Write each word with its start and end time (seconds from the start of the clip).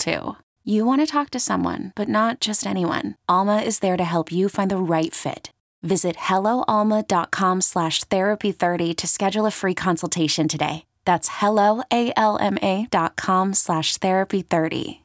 too. 0.00 0.36
You 0.64 0.84
want 0.84 1.00
to 1.02 1.06
talk 1.06 1.30
to 1.30 1.38
someone, 1.38 1.92
but 1.94 2.08
not 2.08 2.40
just 2.40 2.66
anyone. 2.66 3.14
Alma 3.28 3.58
is 3.58 3.78
there 3.78 3.96
to 3.96 4.02
help 4.04 4.32
you 4.32 4.48
find 4.48 4.70
the 4.70 4.76
right 4.76 5.14
fit. 5.14 5.50
Visit 5.82 6.16
helloalma.com 6.16 7.60
slash 7.60 8.04
therapy30 8.04 8.96
to 8.96 9.06
schedule 9.06 9.46
a 9.46 9.50
free 9.50 9.74
consultation 9.74 10.48
today. 10.48 10.84
That's 11.04 11.28
helloalma.com 11.28 13.54
slash 13.54 13.98
therapy30. 13.98 15.00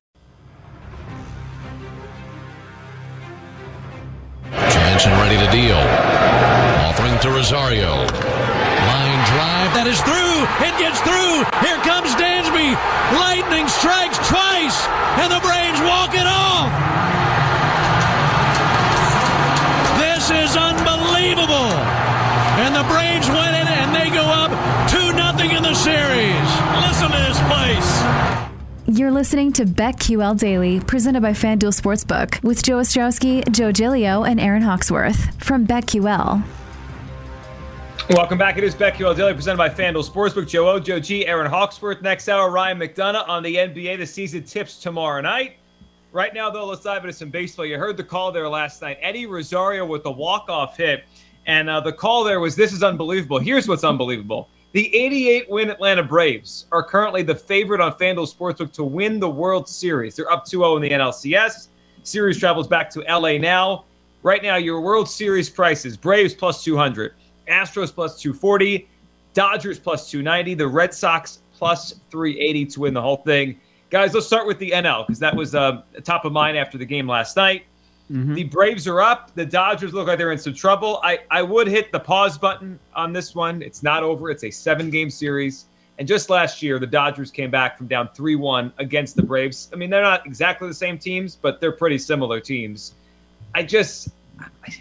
Jansen 4.51 5.11
ready 5.11 5.35
to 5.37 5.51
deal. 5.51 5.77
Offering 6.87 7.19
to 7.19 7.29
Rosario. 7.29 7.89
Line 7.91 9.21
drive. 9.27 9.73
That 9.75 9.87
is 9.87 9.99
through. 10.01 10.47
It 10.63 10.71
gets 10.79 10.99
through. 11.03 11.43
Here 11.59 11.75
comes 11.83 12.15
Dansby. 12.15 12.71
Lightning 13.19 13.67
strikes 13.67 14.15
twice. 14.25 14.64
You're 28.95 29.11
listening 29.11 29.51
to 29.53 29.65
BetQL 29.65 30.39
Daily, 30.39 30.79
presented 30.79 31.21
by 31.21 31.31
FanDuel 31.31 31.77
Sportsbook, 31.77 32.41
with 32.43 32.63
Joe 32.63 32.77
Ostrowski, 32.77 33.45
Joe 33.51 33.69
Giglio, 33.73 34.23
and 34.23 34.39
Aaron 34.39 34.61
Hawksworth 34.61 35.43
from 35.43 35.67
BetQL. 35.67 36.41
Welcome 38.11 38.37
back. 38.37 38.57
It 38.57 38.63
is 38.63 38.73
BetQL 38.73 39.13
Daily, 39.17 39.33
presented 39.33 39.57
by 39.57 39.67
FanDuel 39.67 40.09
Sportsbook. 40.09 40.47
Joe 40.47 40.69
O, 40.69 40.79
Joe 40.79 41.01
G, 41.01 41.27
Aaron 41.27 41.51
Hawksworth. 41.51 42.01
Next 42.01 42.29
hour, 42.29 42.49
Ryan 42.49 42.79
McDonough 42.79 43.27
on 43.27 43.43
the 43.43 43.57
NBA. 43.57 43.97
The 43.97 44.07
season 44.07 44.43
tips 44.43 44.79
tomorrow 44.79 45.19
night. 45.19 45.57
Right 46.13 46.33
now, 46.33 46.49
though, 46.49 46.65
let's 46.65 46.83
dive 46.83 47.03
into 47.03 47.11
some 47.11 47.29
baseball. 47.29 47.65
You 47.65 47.77
heard 47.77 47.97
the 47.97 48.03
call 48.05 48.31
there 48.31 48.47
last 48.47 48.81
night. 48.81 48.97
Eddie 49.01 49.25
Rosario 49.25 49.85
with 49.85 50.03
the 50.03 50.11
walk-off 50.11 50.77
hit. 50.77 51.03
And 51.47 51.69
uh, 51.69 51.81
the 51.81 51.91
call 51.91 52.23
there 52.23 52.39
was, 52.39 52.55
this 52.55 52.71
is 52.71 52.81
unbelievable. 52.81 53.39
Here's 53.39 53.67
what's 53.67 53.83
unbelievable. 53.83 54.47
The 54.75 54.93
88 54.93 55.49
win 55.49 55.69
Atlanta 55.69 56.03
Braves 56.03 56.65
are 56.73 56.83
currently 56.83 57.21
the 57.21 57.33
favorite 57.33 57.79
on 57.79 57.93
FanDuel 57.93 58.29
Sportsbook 58.35 58.73
to 58.73 58.83
win 58.83 59.21
the 59.21 59.29
World 59.29 59.69
Series. 59.69 60.17
They're 60.17 60.29
up 60.29 60.43
2 60.43 60.57
0 60.57 60.75
in 60.75 60.81
the 60.81 60.89
NLCS. 60.89 61.69
Series 62.03 62.37
travels 62.37 62.67
back 62.67 62.89
to 62.89 62.99
LA 63.07 63.37
now. 63.37 63.85
Right 64.21 64.43
now, 64.43 64.57
your 64.57 64.81
World 64.81 65.09
Series 65.09 65.49
prices 65.49 65.95
Braves 65.95 66.33
plus 66.33 66.61
200, 66.61 67.13
Astros 67.47 67.95
plus 67.95 68.19
240, 68.19 68.85
Dodgers 69.33 69.79
plus 69.79 70.11
290, 70.11 70.55
the 70.55 70.67
Red 70.67 70.93
Sox 70.93 71.39
plus 71.53 72.01
380 72.11 72.65
to 72.65 72.79
win 72.81 72.93
the 72.93 73.01
whole 73.01 73.23
thing. 73.23 73.57
Guys, 73.91 74.13
let's 74.13 74.27
start 74.27 74.45
with 74.45 74.59
the 74.59 74.71
NL 74.71 75.07
because 75.07 75.19
that 75.19 75.33
was 75.33 75.55
uh, 75.55 75.83
top 76.03 76.25
of 76.25 76.33
mind 76.33 76.57
after 76.57 76.77
the 76.77 76.85
game 76.85 77.07
last 77.07 77.37
night. 77.37 77.63
Mm-hmm. 78.11 78.35
The 78.35 78.43
Braves 78.45 78.87
are 78.87 79.01
up. 79.01 79.33
The 79.33 79.45
Dodgers 79.45 79.93
look 79.93 80.07
like 80.07 80.17
they're 80.17 80.31
in 80.31 80.37
some 80.37 80.53
trouble. 80.53 80.99
I, 81.03 81.19
I 81.31 81.41
would 81.41 81.67
hit 81.67 81.91
the 81.91 81.99
pause 81.99 82.37
button 82.37 82.79
on 82.95 83.13
this 83.13 83.33
one. 83.33 83.61
It's 83.61 83.81
not 83.81 84.03
over. 84.03 84.29
It's 84.29 84.43
a 84.43 84.51
seven 84.51 84.89
game 84.89 85.09
series. 85.09 85.65
And 85.97 86.07
just 86.07 86.29
last 86.29 86.61
year, 86.61 86.77
the 86.77 86.87
Dodgers 86.87 87.31
came 87.31 87.49
back 87.49 87.77
from 87.77 87.87
down 87.87 88.09
3 88.13 88.35
1 88.35 88.73
against 88.77 89.15
the 89.15 89.23
Braves. 89.23 89.69
I 89.73 89.77
mean, 89.77 89.89
they're 89.89 90.01
not 90.01 90.25
exactly 90.25 90.67
the 90.67 90.73
same 90.73 90.97
teams, 90.97 91.35
but 91.35 91.61
they're 91.61 91.71
pretty 91.71 91.97
similar 91.97 92.39
teams. 92.39 92.93
I 93.55 93.63
just, 93.63 94.09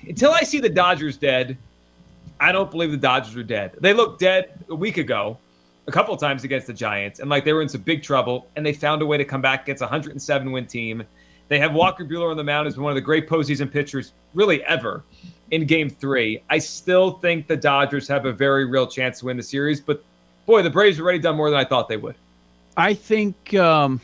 until 0.06 0.32
I 0.32 0.42
see 0.42 0.58
the 0.58 0.68
Dodgers 0.68 1.16
dead, 1.16 1.56
I 2.40 2.52
don't 2.52 2.70
believe 2.70 2.90
the 2.90 2.96
Dodgers 2.96 3.36
are 3.36 3.44
dead. 3.44 3.76
They 3.80 3.92
looked 3.92 4.20
dead 4.20 4.64
a 4.68 4.74
week 4.74 4.96
ago, 4.96 5.38
a 5.86 5.92
couple 5.92 6.16
times 6.16 6.42
against 6.42 6.66
the 6.66 6.72
Giants, 6.72 7.20
and 7.20 7.30
like 7.30 7.44
they 7.44 7.52
were 7.52 7.62
in 7.62 7.68
some 7.68 7.82
big 7.82 8.02
trouble, 8.02 8.48
and 8.56 8.66
they 8.66 8.72
found 8.72 9.00
a 9.00 9.06
way 9.06 9.16
to 9.16 9.24
come 9.24 9.40
back 9.40 9.62
against 9.62 9.82
a 9.82 9.86
107 9.86 10.50
win 10.50 10.66
team. 10.66 11.04
They 11.48 11.58
have 11.58 11.74
Walker 11.74 12.04
Buehler 12.04 12.30
on 12.30 12.36
the 12.36 12.44
mound 12.44 12.66
as 12.68 12.78
one 12.78 12.90
of 12.90 12.94
the 12.94 13.00
great 13.00 13.28
postseason 13.28 13.70
pitchers, 13.70 14.12
really 14.34 14.62
ever, 14.64 15.02
in 15.50 15.66
Game 15.66 15.90
Three. 15.90 16.42
I 16.48 16.58
still 16.58 17.12
think 17.12 17.46
the 17.46 17.56
Dodgers 17.56 18.08
have 18.08 18.24
a 18.24 18.32
very 18.32 18.64
real 18.64 18.86
chance 18.86 19.20
to 19.20 19.26
win 19.26 19.36
the 19.36 19.42
series, 19.42 19.80
but 19.80 20.02
boy, 20.46 20.62
the 20.62 20.70
Braves 20.70 20.96
have 20.96 21.04
already 21.04 21.18
done 21.18 21.36
more 21.36 21.50
than 21.50 21.58
I 21.58 21.64
thought 21.64 21.88
they 21.88 21.96
would. 21.98 22.14
I 22.76 22.94
think 22.94 23.54
um, 23.54 24.00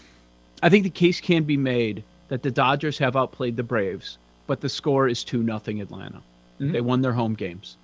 I 0.62 0.68
think 0.68 0.84
the 0.84 0.90
case 0.90 1.20
can 1.20 1.44
be 1.44 1.56
made 1.56 2.04
that 2.28 2.42
the 2.42 2.50
Dodgers 2.50 2.98
have 2.98 3.16
outplayed 3.16 3.56
the 3.56 3.62
Braves, 3.62 4.18
but 4.46 4.60
the 4.60 4.68
score 4.68 5.08
is 5.08 5.24
two 5.24 5.42
nothing 5.42 5.80
Atlanta. 5.80 6.20
Mhm. 6.60 6.72
They 6.72 6.80
won 6.80 7.00
their 7.00 7.12
home 7.14 7.34
games. 7.34 7.76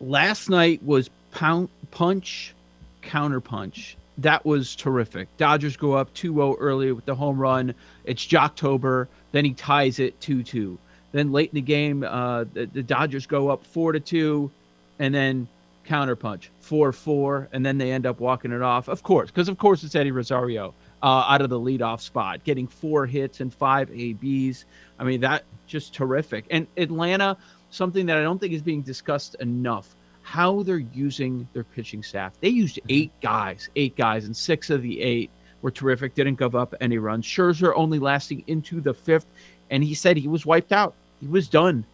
Last 0.00 0.48
night 0.48 0.82
was 0.82 1.10
pound, 1.32 1.68
punch, 1.90 2.54
counter 3.02 3.40
punch. 3.40 3.96
That 4.18 4.44
was 4.44 4.76
terrific. 4.76 5.28
Dodgers 5.36 5.76
go 5.76 5.92
up 5.94 6.12
2-0 6.14 6.56
early 6.58 6.92
with 6.92 7.06
the 7.06 7.14
home 7.14 7.38
run. 7.38 7.74
It's 8.04 8.26
Joctober. 8.26 9.06
Then 9.32 9.44
he 9.44 9.54
ties 9.54 9.98
it 9.98 10.18
2-2. 10.20 10.76
Then 11.12 11.32
late 11.32 11.50
in 11.50 11.54
the 11.56 11.62
game, 11.62 12.04
uh, 12.04 12.44
the, 12.52 12.66
the 12.66 12.82
Dodgers 12.82 13.26
go 13.26 13.48
up 13.48 13.64
4-2, 13.72 14.50
and 14.98 15.14
then 15.14 15.48
counter 15.84 16.14
punch 16.14 16.50
4-4, 16.62 17.48
and 17.52 17.64
then 17.66 17.78
they 17.78 17.90
end 17.90 18.06
up 18.06 18.20
walking 18.20 18.52
it 18.52 18.62
off. 18.62 18.88
Of 18.88 19.02
course, 19.02 19.30
because 19.30 19.48
of 19.48 19.58
course 19.58 19.82
it's 19.82 19.94
Eddie 19.94 20.12
Rosario 20.12 20.74
uh, 21.02 21.24
out 21.26 21.40
of 21.40 21.50
the 21.50 21.58
leadoff 21.58 22.00
spot, 22.00 22.44
getting 22.44 22.66
four 22.66 23.06
hits 23.06 23.40
and 23.40 23.52
five 23.52 23.90
ABs. 23.90 24.66
I 24.98 25.04
mean, 25.04 25.20
that 25.22 25.44
just 25.66 25.94
terrific. 25.94 26.44
And 26.50 26.66
Atlanta, 26.76 27.36
something 27.70 28.06
that 28.06 28.18
I 28.18 28.22
don't 28.22 28.38
think 28.38 28.52
is 28.52 28.62
being 28.62 28.82
discussed 28.82 29.34
enough 29.36 29.96
how 30.30 30.62
they're 30.62 30.78
using 30.78 31.48
their 31.54 31.64
pitching 31.64 32.04
staff. 32.04 32.32
They 32.40 32.50
used 32.50 32.78
eight 32.88 33.10
guys, 33.20 33.68
eight 33.74 33.96
guys, 33.96 34.26
and 34.26 34.36
six 34.36 34.70
of 34.70 34.80
the 34.80 35.02
eight 35.02 35.28
were 35.60 35.72
terrific, 35.72 36.14
didn't 36.14 36.38
give 36.38 36.54
up 36.54 36.72
any 36.80 36.98
runs. 36.98 37.26
Scherzer 37.26 37.72
only 37.74 37.98
lasting 37.98 38.44
into 38.46 38.80
the 38.80 38.94
fifth, 38.94 39.26
and 39.70 39.82
he 39.82 39.92
said 39.92 40.16
he 40.16 40.28
was 40.28 40.46
wiped 40.46 40.70
out. 40.70 40.94
He 41.20 41.26
was 41.26 41.48
done 41.48 41.84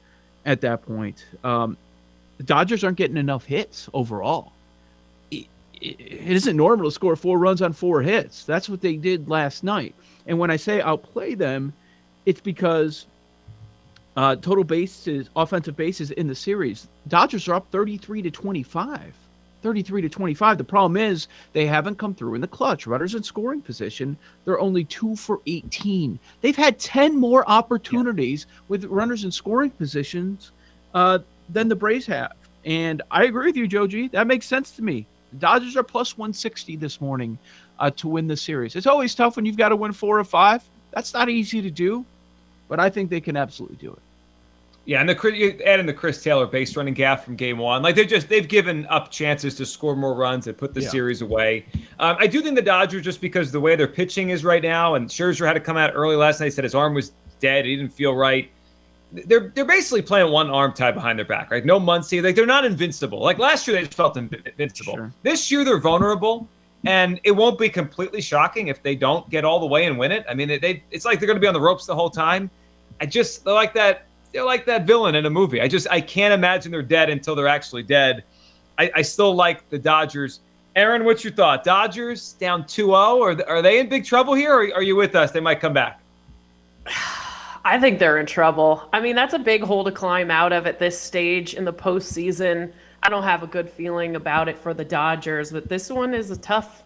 at 0.45 0.61
that 0.61 0.83
point. 0.83 1.25
Um, 1.45 1.79
the 2.37 2.43
Dodgers 2.43 2.85
aren't 2.85 2.99
getting 2.99 3.17
enough 3.17 3.47
hits 3.47 3.89
overall. 3.95 4.53
It, 5.31 5.47
it, 5.81 5.99
it 5.99 6.37
isn't 6.37 6.59
normal 6.59 6.91
to 6.91 6.91
score 6.91 7.17
four 7.17 7.39
runs 7.39 7.63
on 7.63 7.73
four 7.73 8.03
hits. 8.03 8.45
That's 8.45 8.69
what 8.69 8.83
they 8.83 8.97
did 8.97 9.31
last 9.31 9.65
night. 9.65 9.95
And 10.27 10.39
when 10.39 10.51
I 10.51 10.57
say 10.57 10.83
outplay 10.83 11.37
them, 11.37 11.73
it's 12.27 12.43
because 12.43 13.07
uh, 14.17 14.37
total 14.37 14.65
bases, 14.65 15.29
offensive 15.37 15.77
bases 15.77 16.11
in 16.13 16.27
the 16.27 16.35
series, 16.35 16.89
Dodgers 17.09 17.49
are 17.49 17.55
up 17.55 17.71
33 17.71 18.23
to 18.23 18.31
25. 18.31 19.15
33 19.63 20.03
to 20.03 20.09
25. 20.09 20.59
The 20.59 20.65
problem 20.65 20.97
is 20.97 21.29
they 21.53 21.67
haven't 21.67 21.99
come 21.99 22.15
through 22.15 22.35
in 22.35 22.41
the 22.41 22.47
clutch. 22.47 22.87
Runners 22.87 23.15
in 23.15 23.23
scoring 23.23 23.61
position, 23.61 24.17
they're 24.45 24.61
only 24.61 24.85
two 24.85 25.17
for 25.17 25.41
18. 25.47 26.19
They've 26.41 26.57
had 26.57 26.79
10 26.79 27.19
more 27.19 27.49
opportunities 27.49 28.47
with 28.69 28.85
runners 28.85 29.25
in 29.25 29.33
scoring 29.33 29.71
positions 29.71 30.53
uh, 30.95 31.19
than 31.49 31.69
the 31.69 31.77
Braves 31.77 32.07
have. 32.07 32.33
And 32.65 33.03
I 33.11 33.25
agree 33.25 33.47
with 33.47 33.57
you, 33.57 33.67
Joji. 33.67 34.09
That 34.09 34.27
makes 34.27 34.47
sense 34.47 34.71
to 34.73 34.83
me. 34.83 35.07
The 35.33 35.39
Dodgers 35.39 35.77
are 35.77 35.83
plus 35.83 36.17
160 36.17 36.77
this 36.77 37.01
morning 37.01 37.39
uh, 37.79 37.91
to 37.97 38.09
win 38.09 38.29
the 38.29 38.37
series. 38.37 38.77
It's 38.77 38.87
always 38.87 39.15
tough 39.15 39.37
when 39.37 39.45
you've 39.47 39.57
got 39.57 39.71
to 39.71 39.77
win 39.77 39.93
four 39.93 40.19
or 40.19 40.25
five. 40.25 40.63
That's 40.93 41.13
not 41.13 41.29
easy 41.29 41.61
to 41.63 41.71
do, 41.71 42.05
but 42.69 42.81
I 42.81 42.89
think 42.89 43.11
they 43.11 43.21
can 43.21 43.37
absolutely 43.37 43.77
do 43.77 43.93
it. 43.93 43.99
Yeah, 44.87 45.01
and 45.01 45.09
the 45.09 45.63
add 45.67 45.81
in 45.81 45.87
the 45.87 45.93
Chris 45.93 46.23
Taylor 46.23 46.47
base 46.47 46.77
running 46.77 46.95
gap 46.95 47.25
from 47.25 47.35
game 47.35 47.59
one. 47.59 47.83
Like 47.83 47.97
they 47.97 48.07
just 48.07 48.29
they've 48.29 48.47
given 48.47 48.87
up 48.87 49.11
chances 49.11 49.57
to 49.57 49.67
score 49.67 49.97
more 49.97 50.15
runs 50.15 50.47
and 50.47 50.57
put 50.57 50.75
the 50.75 50.81
yeah. 50.81 50.89
series 50.89 51.23
away. 51.23 51.67
Um, 51.99 52.17
I 52.21 52.29
do 52.29 52.41
think 52.41 52.55
the 52.55 52.63
Dodgers 52.63 53.03
just 53.03 53.21
because 53.21 53.51
the 53.51 53.59
way 53.59 53.75
their 53.75 53.89
pitching 53.89 54.31
is 54.31 54.45
right 54.45 54.63
now, 54.63 54.95
and 54.95 55.09
Scherzer 55.09 55.45
had 55.45 55.55
to 55.55 55.61
come 55.61 55.77
out 55.77 55.91
early 55.93 56.15
last 56.15 56.39
night. 56.39 56.53
Said 56.53 56.63
his 56.63 56.77
arm 56.77 56.95
was 56.95 57.11
dead. 57.41 57.65
He 57.65 57.75
didn't 57.75 57.93
feel 57.93 58.15
right. 58.15 58.49
They're 59.13 59.51
they're 59.57 59.65
basically 59.65 60.03
playing 60.03 60.31
one 60.31 60.51
arm 60.51 60.73
tied 60.73 60.95
behind 60.95 61.19
their 61.19 61.27
back, 61.27 61.51
right? 61.51 61.65
No 61.65 61.81
Muncy. 61.81 62.23
Like 62.23 62.37
they're 62.37 62.47
not 62.47 62.65
invincible. 62.65 63.21
Like 63.21 63.39
last 63.39 63.67
year 63.67 63.77
they 63.77 63.83
just 63.83 63.95
felt 63.95 64.17
invincible. 64.17 64.95
Sure. 64.95 65.13
This 65.25 65.51
year 65.51 65.65
they're 65.65 65.81
vulnerable. 65.81 66.49
And 66.85 67.19
it 67.25 67.33
won't 67.33 67.59
be 67.59 67.69
completely 67.69 68.21
shocking 68.21 68.69
if 68.69 68.81
they 68.81 68.95
don't 68.95 69.29
get 69.29 69.45
all 69.45 69.59
the 69.59 69.67
way 69.67 69.87
and 69.87 69.99
win 69.99 70.13
it. 70.13 70.25
I 70.31 70.35
mean, 70.35 70.47
they, 70.47 70.59
they 70.59 70.85
it's 70.93 71.05
like 71.05 71.19
they're 71.19 71.27
going 71.27 71.37
to 71.37 71.41
be 71.41 71.49
on 71.49 71.55
the 71.55 71.61
ropes 71.61 71.87
the 71.87 71.95
whole 71.97 72.11
time. 72.11 72.49
I 73.01 73.07
just 73.07 73.45
they're 73.45 73.55
like 73.55 73.75
that 73.75 74.06
they're 74.33 74.45
like 74.45 74.67
that 74.67 74.87
villain 74.87 75.15
in 75.15 75.27
a 75.27 75.31
movie. 75.31 75.61
I 75.61 75.69
just 75.69 75.87
I 75.91 76.01
can't 76.01 76.35
imagine 76.35 76.73
they're 76.73 76.83
dead 76.83 77.11
until 77.11 77.35
they're 77.35 77.49
actually 77.49 77.83
dead. 77.83 78.25
I, 78.79 78.91
I 78.97 79.03
still 79.03 79.35
like 79.35 79.69
the 79.71 79.79
Dodgers. 79.79 80.41
Aaron, 80.75 81.05
what's 81.05 81.25
your 81.25 81.33
thought? 81.33 81.65
Dodgers 81.65 82.35
down 82.35 82.65
2-0 82.65 83.17
or 83.17 83.49
are 83.49 83.63
they 83.63 83.79
in 83.79 83.89
big 83.89 84.05
trouble 84.05 84.35
here 84.35 84.53
or 84.53 84.75
are 84.75 84.83
you 84.83 84.95
with 84.95 85.15
us? 85.15 85.31
They 85.31 85.41
might 85.41 85.61
come 85.61 85.73
back. 85.73 86.01
I 87.65 87.81
think 87.81 87.99
they're 87.99 88.19
in 88.19 88.27
trouble. 88.27 88.89
I 88.93 89.01
mean, 89.01 89.17
that's 89.17 89.35
a 89.35 89.39
big 89.39 89.63
hole 89.63 89.83
to 89.85 89.91
climb 89.91 90.31
out 90.31 90.53
of 90.53 90.67
at 90.67 90.79
this 90.79 91.01
stage 91.01 91.55
in 91.55 91.65
the 91.65 91.73
postseason. 91.73 92.73
I 93.03 93.09
don't 93.09 93.25
have 93.25 93.43
a 93.43 93.47
good 93.47 93.69
feeling 93.69 94.15
about 94.15 94.49
it 94.49 94.57
for 94.57 94.73
the 94.73 94.85
Dodgers, 94.85 95.51
but 95.51 95.69
this 95.69 95.91
one 95.91 96.15
is 96.15 96.31
a 96.31 96.37
tough 96.37 96.85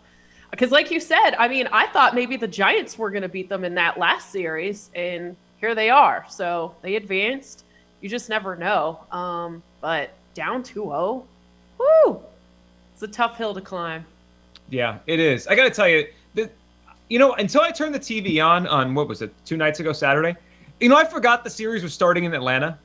because 0.51 0.71
like 0.71 0.91
you 0.91 1.01
said, 1.01 1.31
I 1.39 1.49
mean, 1.49 1.69
I 1.71 1.87
thought 1.89 2.15
maybe 2.15 2.37
the 2.37 2.49
Giants 2.49 2.99
were 2.99 3.11
going 3.11 3.23
to 3.23 3.29
beat 3.29 3.49
them 3.49 3.65
in 3.65 3.75
that 3.77 3.99
last 3.99 4.31
series 4.31 4.91
and 4.95 5.37
here 5.61 5.75
they 5.75 5.91
are. 5.91 6.25
So 6.29 6.75
they 6.83 6.97
advanced. 6.97 7.65
You 8.01 8.09
just 8.09 8.29
never 8.29 8.57
know. 8.57 9.01
Um, 9.13 9.63
but 9.81 10.11
down 10.35 10.63
2-0, 10.63 11.25
whoo, 11.79 12.21
it's 12.93 13.03
a 13.03 13.09
tough 13.09 13.37
hill 13.37 13.55
to 13.55 13.61
climb. 13.61 14.05
Yeah, 14.71 14.99
it 15.07 15.21
is. 15.21 15.47
I 15.47 15.55
got 15.55 15.65
to 15.65 15.71
tell 15.71 15.89
you, 15.89 16.07
the, 16.35 16.51
you 17.09 17.19
know, 17.19 17.35
until 17.35 17.61
I 17.61 17.71
turned 17.71 17.95
the 17.95 18.01
TV 18.01 18.45
on 18.45 18.67
on 18.67 18.95
what 18.95 19.09
was 19.09 19.21
it, 19.21 19.35
two 19.45 19.57
nights 19.57 19.81
ago, 19.81 19.93
Saturday. 19.93 20.37
You 20.81 20.89
know, 20.89 20.97
I 20.97 21.05
forgot 21.05 21.45
the 21.45 21.51
series 21.51 21.83
was 21.83 21.93
starting 21.93 22.25
in 22.25 22.33
Atlanta. 22.33 22.79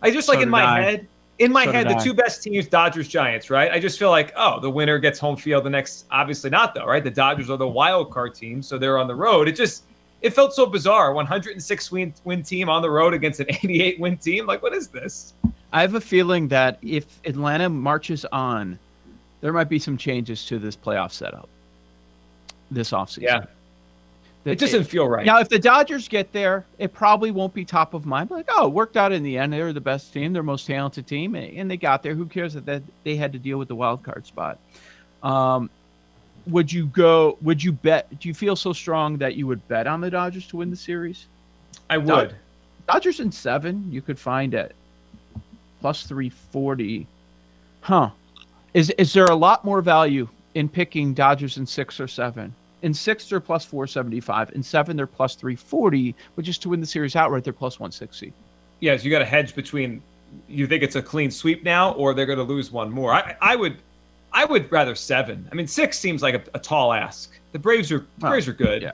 I 0.00 0.10
just 0.10 0.28
like 0.28 0.40
in 0.40 0.48
my 0.48 0.64
I. 0.64 0.80
head, 0.80 1.08
in 1.40 1.52
my 1.52 1.64
so 1.64 1.72
head, 1.72 1.88
the 1.88 1.96
I. 1.96 2.02
two 2.02 2.14
best 2.14 2.42
teams, 2.42 2.68
Dodgers, 2.68 3.08
Giants, 3.08 3.50
right? 3.50 3.70
I 3.70 3.80
just 3.80 3.98
feel 3.98 4.10
like, 4.10 4.32
oh, 4.36 4.60
the 4.60 4.70
winner 4.70 4.98
gets 4.98 5.18
home 5.18 5.36
field. 5.36 5.64
The 5.64 5.70
next, 5.70 6.06
obviously 6.10 6.50
not 6.50 6.74
though, 6.74 6.86
right? 6.86 7.02
The 7.02 7.10
Dodgers 7.10 7.50
are 7.50 7.58
the 7.58 7.68
wild 7.68 8.10
card 8.10 8.34
team, 8.34 8.62
so 8.62 8.78
they're 8.78 8.96
on 8.96 9.08
the 9.08 9.14
road. 9.14 9.48
It 9.48 9.56
just 9.56 9.82
it 10.24 10.32
felt 10.32 10.54
so 10.54 10.64
bizarre. 10.64 11.12
106 11.12 11.92
win, 11.92 12.14
win 12.24 12.42
team 12.42 12.70
on 12.70 12.80
the 12.80 12.88
road 12.88 13.12
against 13.12 13.40
an 13.40 13.46
88 13.50 14.00
win 14.00 14.16
team. 14.16 14.46
Like, 14.46 14.62
what 14.62 14.72
is 14.72 14.88
this? 14.88 15.34
I 15.70 15.82
have 15.82 15.94
a 15.94 16.00
feeling 16.00 16.48
that 16.48 16.78
if 16.80 17.20
Atlanta 17.26 17.68
marches 17.68 18.24
on, 18.32 18.78
there 19.42 19.52
might 19.52 19.68
be 19.68 19.78
some 19.78 19.98
changes 19.98 20.46
to 20.46 20.58
this 20.58 20.76
playoff 20.76 21.12
setup 21.12 21.48
this 22.70 22.92
offseason. 22.92 23.22
Yeah. 23.22 23.44
That 24.44 24.52
it 24.52 24.58
doesn't 24.58 24.84
feel 24.84 25.06
right. 25.06 25.26
Now, 25.26 25.40
if 25.40 25.50
the 25.50 25.58
Dodgers 25.58 26.08
get 26.08 26.32
there, 26.32 26.64
it 26.78 26.94
probably 26.94 27.30
won't 27.30 27.52
be 27.52 27.66
top 27.66 27.92
of 27.92 28.06
mind. 28.06 28.30
Like, 28.30 28.46
oh, 28.48 28.66
it 28.66 28.72
worked 28.72 28.96
out 28.96 29.12
in 29.12 29.22
the 29.22 29.36
end. 29.36 29.52
They 29.52 29.62
were 29.62 29.74
the 29.74 29.80
best 29.80 30.12
team, 30.12 30.32
their 30.32 30.42
most 30.42 30.66
talented 30.66 31.06
team, 31.06 31.34
and 31.34 31.70
they 31.70 31.76
got 31.76 32.02
there. 32.02 32.14
Who 32.14 32.24
cares 32.26 32.54
that 32.54 32.82
they 33.04 33.16
had 33.16 33.32
to 33.34 33.38
deal 33.38 33.58
with 33.58 33.68
the 33.68 33.74
wild 33.74 34.02
card 34.02 34.26
spot? 34.26 34.58
Um, 35.22 35.68
would 36.46 36.72
you 36.72 36.86
go? 36.86 37.38
Would 37.42 37.62
you 37.62 37.72
bet? 37.72 38.18
Do 38.20 38.28
you 38.28 38.34
feel 38.34 38.56
so 38.56 38.72
strong 38.72 39.16
that 39.18 39.36
you 39.36 39.46
would 39.46 39.66
bet 39.68 39.86
on 39.86 40.00
the 40.00 40.10
Dodgers 40.10 40.46
to 40.48 40.58
win 40.58 40.70
the 40.70 40.76
series? 40.76 41.26
I 41.90 41.98
would. 41.98 42.34
Dodgers 42.86 43.20
in 43.20 43.32
seven, 43.32 43.90
you 43.90 44.02
could 44.02 44.18
find 44.18 44.54
at 44.54 44.72
plus 45.80 46.06
three 46.06 46.30
forty. 46.30 47.06
Huh? 47.80 48.10
Is 48.74 48.90
is 48.90 49.12
there 49.12 49.26
a 49.26 49.34
lot 49.34 49.64
more 49.64 49.80
value 49.80 50.28
in 50.54 50.68
picking 50.68 51.14
Dodgers 51.14 51.56
in 51.56 51.66
six 51.66 52.00
or 52.00 52.08
seven? 52.08 52.54
In 52.82 52.92
six, 52.92 53.28
they're 53.28 53.40
plus 53.40 53.64
four 53.64 53.86
seventy 53.86 54.20
five. 54.20 54.50
In 54.52 54.62
seven, 54.62 54.96
they're 54.96 55.06
plus 55.06 55.34
three 55.34 55.56
forty, 55.56 56.14
which 56.34 56.48
is 56.48 56.58
to 56.58 56.68
win 56.68 56.80
the 56.80 56.86
series 56.86 57.16
outright. 57.16 57.44
They're 57.44 57.52
plus 57.52 57.80
one 57.80 57.92
sixty. 57.92 58.32
Yes, 58.80 59.04
you 59.04 59.10
got 59.10 59.22
a 59.22 59.26
hedge 59.26 59.54
between. 59.54 60.02
You 60.48 60.66
think 60.66 60.82
it's 60.82 60.96
a 60.96 61.02
clean 61.02 61.30
sweep 61.30 61.62
now, 61.62 61.92
or 61.92 62.12
they're 62.12 62.26
going 62.26 62.38
to 62.38 62.44
lose 62.44 62.72
one 62.72 62.90
more. 62.90 63.12
I, 63.12 63.36
I 63.40 63.56
would 63.56 63.76
I 64.34 64.44
would 64.44 64.70
rather 64.70 64.94
seven. 64.96 65.48
I 65.50 65.54
mean, 65.54 65.68
six 65.68 65.98
seems 65.98 66.20
like 66.20 66.34
a, 66.34 66.42
a 66.54 66.58
tall 66.58 66.92
ask. 66.92 67.30
The 67.52 67.58
Braves 67.58 67.90
are 67.92 68.00
the 68.18 68.28
Braves 68.28 68.48
are 68.48 68.52
good. 68.52 68.82
Yeah, 68.82 68.92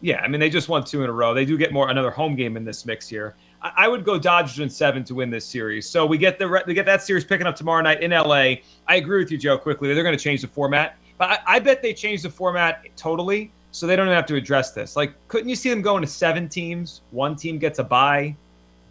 yeah. 0.00 0.20
I 0.20 0.28
mean, 0.28 0.40
they 0.40 0.50
just 0.50 0.68
won 0.68 0.84
two 0.84 1.04
in 1.04 1.08
a 1.08 1.12
row. 1.12 1.32
They 1.32 1.44
do 1.44 1.56
get 1.56 1.72
more 1.72 1.88
another 1.88 2.10
home 2.10 2.34
game 2.34 2.56
in 2.56 2.64
this 2.64 2.84
mix 2.84 3.08
here. 3.08 3.36
I, 3.62 3.72
I 3.76 3.88
would 3.88 4.04
go 4.04 4.18
Dodgers 4.18 4.58
in 4.58 4.68
seven 4.68 5.04
to 5.04 5.14
win 5.14 5.30
this 5.30 5.46
series. 5.46 5.88
So 5.88 6.04
we 6.04 6.18
get 6.18 6.38
the 6.40 6.62
we 6.66 6.74
get 6.74 6.86
that 6.86 7.02
series 7.02 7.24
picking 7.24 7.46
up 7.46 7.54
tomorrow 7.54 7.80
night 7.82 8.02
in 8.02 8.10
LA. 8.10 8.56
I 8.88 8.96
agree 8.96 9.22
with 9.22 9.30
you, 9.30 9.38
Joe. 9.38 9.56
Quickly, 9.56 9.94
they're 9.94 10.02
going 10.02 10.16
to 10.16 10.22
change 10.22 10.42
the 10.42 10.48
format, 10.48 10.96
but 11.18 11.30
I, 11.30 11.38
I 11.46 11.58
bet 11.60 11.82
they 11.82 11.94
change 11.94 12.22
the 12.22 12.30
format 12.30 12.84
totally 12.96 13.52
so 13.72 13.86
they 13.86 13.94
don't 13.94 14.06
even 14.06 14.16
have 14.16 14.26
to 14.26 14.34
address 14.34 14.72
this. 14.72 14.96
Like, 14.96 15.14
couldn't 15.28 15.48
you 15.48 15.54
see 15.54 15.70
them 15.70 15.82
going 15.82 16.02
to 16.02 16.08
seven 16.08 16.48
teams? 16.48 17.02
One 17.12 17.36
team 17.36 17.58
gets 17.58 17.78
a 17.78 17.84
bye, 17.84 18.34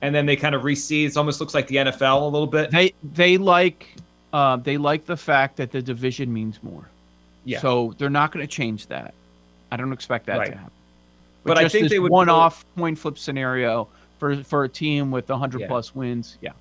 and 0.01 0.15
then 0.15 0.25
they 0.25 0.37
kind 0.37 0.55
of 0.55 0.61
reseed. 0.61 1.07
It 1.07 1.17
almost 1.17 1.41
looks 1.41 1.53
like 1.53 1.67
the 1.67 1.75
NFL 1.75 2.21
a 2.21 2.25
little 2.25 2.47
bit. 2.47 2.71
They 2.71 2.93
they 3.03 3.37
like 3.37 3.95
uh, 4.33 4.57
they 4.57 4.77
like 4.77 5.05
the 5.05 5.17
fact 5.17 5.57
that 5.57 5.71
the 5.71 5.81
division 5.81 6.31
means 6.31 6.61
more. 6.61 6.87
Yeah. 7.45 7.59
So 7.61 7.95
they're 7.97 8.09
not 8.09 8.31
going 8.31 8.45
to 8.45 8.51
change 8.51 8.87
that. 8.87 9.13
I 9.71 9.77
don't 9.77 9.93
expect 9.93 10.25
that 10.27 10.37
right. 10.37 10.51
to 10.51 10.57
happen. 10.57 10.71
But, 11.43 11.55
but 11.55 11.65
I 11.65 11.69
think 11.69 11.89
they 11.89 11.99
would 11.99 12.11
one-off 12.11 12.65
go... 12.75 12.81
point 12.81 12.99
flip 12.99 13.17
scenario 13.17 13.87
for 14.19 14.43
for 14.43 14.65
a 14.65 14.69
team 14.69 15.09
with 15.11 15.29
100 15.29 15.61
yeah. 15.61 15.67
plus 15.67 15.95
wins. 15.95 16.37
Yeah. 16.41 16.51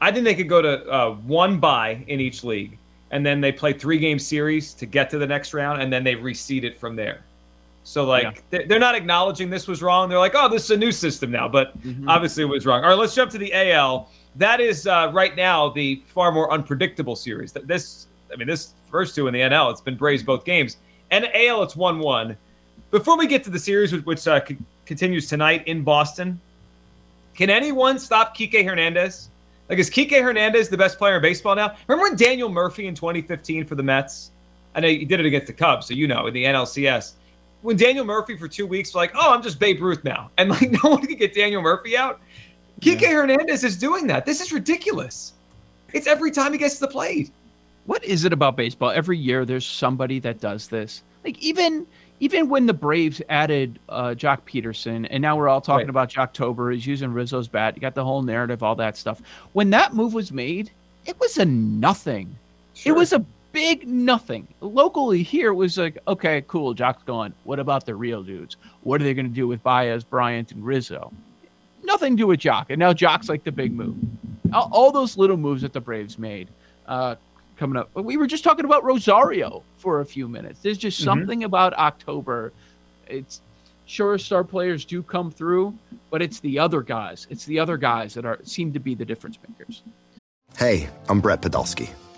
I 0.00 0.10
think 0.10 0.24
they 0.24 0.34
could 0.34 0.48
go 0.48 0.60
to 0.60 0.84
uh, 0.90 1.14
one 1.14 1.60
bye 1.60 2.04
in 2.08 2.20
each 2.20 2.42
league, 2.42 2.76
and 3.12 3.24
then 3.24 3.40
they 3.40 3.52
play 3.52 3.72
three 3.72 3.98
game 3.98 4.18
series 4.18 4.74
to 4.74 4.86
get 4.86 5.08
to 5.10 5.18
the 5.18 5.26
next 5.26 5.54
round, 5.54 5.80
and 5.80 5.92
then 5.92 6.02
they 6.02 6.16
reseed 6.16 6.64
it 6.64 6.78
from 6.78 6.96
there. 6.96 7.22
So 7.84 8.04
like 8.04 8.42
yeah. 8.50 8.60
they're 8.66 8.78
not 8.78 8.94
acknowledging 8.94 9.50
this 9.50 9.66
was 9.66 9.82
wrong. 9.82 10.08
They're 10.08 10.18
like, 10.18 10.34
oh, 10.34 10.48
this 10.48 10.64
is 10.64 10.70
a 10.70 10.76
new 10.76 10.92
system 10.92 11.30
now, 11.30 11.48
but 11.48 11.80
mm-hmm. 11.80 12.08
obviously 12.08 12.42
it 12.42 12.46
was 12.46 12.66
wrong. 12.66 12.82
All 12.82 12.90
right, 12.90 12.98
let's 12.98 13.14
jump 13.14 13.30
to 13.32 13.38
the 13.38 13.52
AL 13.52 14.08
that 14.36 14.60
is 14.60 14.86
uh, 14.86 15.10
right 15.12 15.36
now 15.36 15.68
the 15.70 16.02
far 16.06 16.32
more 16.32 16.52
unpredictable 16.52 17.16
series. 17.16 17.52
That 17.52 17.66
This, 17.66 18.06
I 18.32 18.36
mean, 18.36 18.48
this 18.48 18.74
first 18.90 19.14
two 19.14 19.26
in 19.26 19.34
the 19.34 19.40
NL, 19.40 19.70
it's 19.70 19.80
been 19.80 19.96
Braves 19.96 20.22
both 20.22 20.44
games. 20.44 20.78
And 21.10 21.28
AL, 21.34 21.62
it's 21.62 21.76
one-one. 21.76 22.36
Before 22.90 23.18
we 23.18 23.26
get 23.26 23.44
to 23.44 23.50
the 23.50 23.58
series, 23.58 23.92
which 24.04 24.26
uh, 24.26 24.44
c- 24.44 24.56
continues 24.86 25.28
tonight 25.28 25.66
in 25.66 25.82
Boston, 25.82 26.40
can 27.34 27.50
anyone 27.50 27.98
stop 27.98 28.36
Kike 28.36 28.64
Hernandez? 28.64 29.28
Like, 29.68 29.78
is 29.78 29.88
Kike 29.88 30.22
Hernandez 30.22 30.68
the 30.68 30.76
best 30.76 30.98
player 30.98 31.16
in 31.16 31.22
baseball 31.22 31.54
now? 31.54 31.76
Remember 31.86 32.10
when 32.10 32.16
Daniel 32.16 32.48
Murphy 32.48 32.86
in 32.86 32.94
2015 32.94 33.64
for 33.64 33.74
the 33.74 33.82
Mets? 33.82 34.30
I 34.74 34.80
know 34.80 34.88
he 34.88 35.04
did 35.04 35.20
it 35.20 35.26
against 35.26 35.46
the 35.46 35.52
Cubs, 35.52 35.86
so 35.86 35.94
you 35.94 36.06
know 36.06 36.26
in 36.26 36.34
the 36.34 36.44
NLCS. 36.44 37.12
When 37.62 37.76
Daniel 37.76 38.04
Murphy 38.04 38.36
for 38.36 38.48
two 38.48 38.66
weeks 38.66 38.94
like, 38.94 39.12
"Oh, 39.14 39.32
I'm 39.32 39.42
just 39.42 39.58
Babe 39.58 39.80
Ruth 39.80 40.02
now," 40.02 40.30
and 40.38 40.50
like 40.50 40.70
no 40.84 40.90
one 40.90 41.06
could 41.06 41.18
get 41.18 41.34
Daniel 41.34 41.62
Murphy 41.62 41.96
out. 41.96 42.20
Kike 42.82 43.00
yeah. 43.00 43.12
Hernandez 43.12 43.62
is 43.62 43.76
doing 43.76 44.08
that. 44.08 44.26
This 44.26 44.40
is 44.40 44.52
ridiculous. 44.52 45.34
It's 45.92 46.08
every 46.08 46.32
time 46.32 46.52
he 46.52 46.58
gets 46.58 46.74
to 46.74 46.80
the 46.80 46.88
plate. 46.88 47.30
What 47.86 48.04
is 48.04 48.24
it 48.24 48.32
about 48.32 48.56
baseball? 48.56 48.90
Every 48.90 49.16
year 49.16 49.44
there's 49.44 49.64
somebody 49.64 50.18
that 50.20 50.40
does 50.40 50.66
this. 50.66 51.02
Like 51.24 51.38
even 51.40 51.86
even 52.18 52.48
when 52.48 52.66
the 52.66 52.74
Braves 52.74 53.22
added 53.28 53.78
uh, 53.88 54.10
Joc 54.10 54.42
Pederson, 54.42 55.06
and 55.10 55.20
now 55.20 55.36
we're 55.36 55.48
all 55.48 55.60
talking 55.60 55.86
right. 55.86 55.90
about 55.90 56.08
Joctober, 56.08 56.72
he's 56.72 56.86
using 56.86 57.12
Rizzo's 57.12 57.48
bat. 57.48 57.74
You 57.74 57.80
got 57.80 57.94
the 57.94 58.04
whole 58.04 58.22
narrative, 58.22 58.62
all 58.62 58.76
that 58.76 58.96
stuff. 58.96 59.20
When 59.54 59.70
that 59.70 59.94
move 59.94 60.14
was 60.14 60.30
made, 60.30 60.70
it 61.06 61.18
was 61.18 61.38
a 61.38 61.44
nothing. 61.44 62.36
Sure. 62.74 62.94
It 62.94 62.98
was 62.98 63.12
a 63.12 63.24
big 63.52 63.88
nothing. 63.88 64.46
Locally 64.60 65.22
here, 65.22 65.50
it 65.50 65.54
was 65.54 65.76
like, 65.78 65.98
okay, 66.06 66.44
cool, 66.46 66.74
Joc's 66.74 67.02
gone. 67.02 67.34
What 67.42 67.58
about 67.58 67.86
the 67.86 67.94
real 67.94 68.22
dudes? 68.22 68.56
What 68.82 69.00
are 69.00 69.04
they 69.04 69.14
going 69.14 69.28
to 69.28 69.34
do 69.34 69.48
with 69.48 69.62
Baez, 69.62 70.04
Bryant, 70.04 70.52
and 70.52 70.64
Rizzo? 70.64 71.12
Nothing 71.92 72.16
to 72.16 72.22
do 72.22 72.26
with 72.26 72.40
Joc. 72.40 72.66
And 72.70 72.78
now 72.78 72.94
Joc's 72.94 73.28
like 73.28 73.44
the 73.44 73.52
big 73.52 73.70
move. 73.72 73.96
All, 74.50 74.70
all 74.72 74.92
those 74.92 75.18
little 75.18 75.36
moves 75.36 75.60
that 75.60 75.74
the 75.74 75.80
Braves 75.80 76.18
made 76.18 76.48
uh, 76.86 77.16
coming 77.58 77.76
up. 77.76 77.94
We 77.94 78.16
were 78.16 78.26
just 78.26 78.44
talking 78.44 78.64
about 78.64 78.82
Rosario 78.82 79.62
for 79.76 80.00
a 80.00 80.06
few 80.06 80.26
minutes. 80.26 80.60
There's 80.60 80.78
just 80.78 80.98
mm-hmm. 80.98 81.04
something 81.04 81.44
about 81.44 81.74
October. 81.74 82.50
It's 83.06 83.42
sure 83.84 84.16
star 84.16 84.42
players 84.42 84.86
do 84.86 85.02
come 85.02 85.30
through, 85.30 85.76
but 86.10 86.22
it's 86.22 86.40
the 86.40 86.58
other 86.58 86.80
guys. 86.80 87.26
It's 87.28 87.44
the 87.44 87.58
other 87.58 87.76
guys 87.76 88.14
that 88.14 88.24
are 88.24 88.38
seem 88.42 88.72
to 88.72 88.80
be 88.80 88.94
the 88.94 89.04
difference 89.04 89.38
makers. 89.46 89.82
Hey, 90.56 90.88
I'm 91.10 91.20
Brett 91.20 91.42
Podolsky 91.42 91.90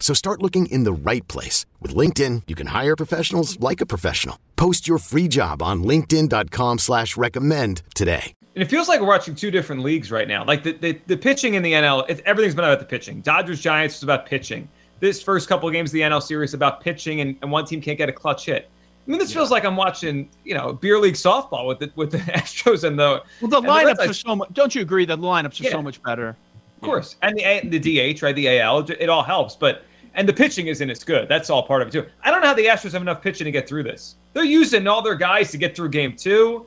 So 0.00 0.14
start 0.14 0.40
looking 0.42 0.64
in 0.66 0.84
the 0.84 0.92
right 0.92 1.26
place. 1.28 1.66
With 1.82 1.94
LinkedIn, 1.94 2.44
you 2.46 2.54
can 2.54 2.68
hire 2.68 2.96
professionals 2.96 3.60
like 3.60 3.82
a 3.82 3.86
professional. 3.86 4.38
Post 4.56 4.88
your 4.88 4.96
free 4.98 5.28
job 5.28 5.62
on 5.62 5.82
linkedin.com 5.84 6.78
slash 6.78 7.16
recommend 7.18 7.82
today. 7.94 8.32
And 8.54 8.62
it 8.62 8.70
feels 8.70 8.88
like 8.88 9.00
we're 9.00 9.06
watching 9.06 9.34
two 9.36 9.50
different 9.50 9.82
leagues 9.82 10.10
right 10.10 10.26
now. 10.26 10.44
Like 10.44 10.64
the, 10.64 10.72
the, 10.72 11.00
the 11.06 11.16
pitching 11.16 11.54
in 11.54 11.62
the 11.62 11.74
NL, 11.74 12.08
it, 12.08 12.20
everything's 12.26 12.54
been 12.56 12.64
about 12.64 12.80
the 12.80 12.86
pitching. 12.86 13.20
Dodgers 13.20 13.60
Giants 13.60 13.96
was 13.96 14.02
about 14.04 14.26
pitching. 14.26 14.68
This 15.00 15.22
first 15.22 15.48
couple 15.48 15.68
of 15.68 15.72
games 15.72 15.90
of 15.90 15.92
the 15.92 16.00
NL 16.00 16.20
series 16.22 16.54
about 16.54 16.80
pitching, 16.80 17.20
and, 17.20 17.36
and 17.42 17.52
one 17.52 17.64
team 17.66 17.80
can't 17.80 17.96
get 17.98 18.08
a 18.08 18.12
clutch 18.12 18.46
hit. 18.46 18.68
I 19.06 19.10
mean, 19.10 19.20
this 19.20 19.32
feels 19.32 19.50
like 19.52 19.64
I'm 19.64 19.76
watching, 19.76 20.28
you 20.44 20.54
know, 20.54 20.72
beer 20.72 20.98
league 20.98 21.14
softball 21.14 21.66
with 21.68 21.78
the 21.78 21.90
with 21.94 22.10
the 22.10 22.18
Astros 22.32 22.82
and 22.82 22.98
the. 22.98 23.22
Well, 23.40 23.48
the 23.48 23.60
lineups 23.60 23.98
Red 23.98 24.10
are 24.10 24.12
so 24.12 24.34
much. 24.34 24.52
Don't 24.54 24.74
you 24.74 24.82
agree 24.82 25.04
that 25.06 25.20
the 25.20 25.26
lineups 25.26 25.60
are 25.60 25.64
Yeah. 25.64 25.70
so 25.70 25.82
much 25.82 26.02
better? 26.02 26.30
Of 26.30 26.82
course, 26.82 27.14
and 27.22 27.36
the 27.36 27.42
A- 27.44 27.68
the 27.68 27.78
DH, 28.14 28.22
right? 28.22 28.34
The 28.34 28.58
AL, 28.60 28.90
it 28.90 29.08
all 29.08 29.22
helps, 29.22 29.54
but 29.54 29.84
and 30.14 30.28
the 30.28 30.32
pitching 30.32 30.66
isn't 30.66 30.90
as 30.90 31.04
good. 31.04 31.28
That's 31.28 31.50
all 31.50 31.62
part 31.62 31.82
of 31.82 31.88
it 31.88 31.92
too. 31.92 32.06
I 32.22 32.30
don't 32.30 32.40
know 32.40 32.48
how 32.48 32.54
the 32.54 32.66
Astros 32.66 32.92
have 32.92 33.02
enough 33.02 33.22
pitching 33.22 33.44
to 33.44 33.50
get 33.50 33.68
through 33.68 33.84
this. 33.84 34.16
They're 34.32 34.44
using 34.44 34.86
all 34.86 35.02
their 35.02 35.14
guys 35.14 35.50
to 35.52 35.58
get 35.58 35.74
through 35.74 35.90
game 35.90 36.16
two. 36.16 36.66